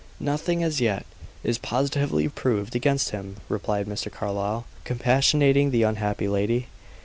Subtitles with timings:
[0.19, 1.05] "Nothing, as yet,
[1.43, 4.11] is positively proved against him," replied Mr.
[4.11, 6.65] Carlyle, compassionating the unhappy lady.